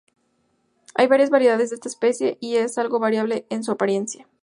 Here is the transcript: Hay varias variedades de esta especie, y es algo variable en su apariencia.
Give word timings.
Hay 0.95 1.05
varias 1.05 1.29
variedades 1.29 1.69
de 1.69 1.75
esta 1.75 1.87
especie, 1.87 2.39
y 2.39 2.55
es 2.55 2.79
algo 2.79 2.97
variable 2.97 3.45
en 3.51 3.63
su 3.63 3.71
apariencia. 3.71 4.27